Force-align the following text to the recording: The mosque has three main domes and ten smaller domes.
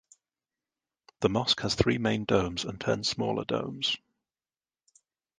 The 1.19 1.29
mosque 1.29 1.61
has 1.61 1.75
three 1.75 1.99
main 1.99 2.25
domes 2.25 2.65
and 2.65 2.81
ten 2.81 3.03
smaller 3.03 3.45
domes. 3.45 3.97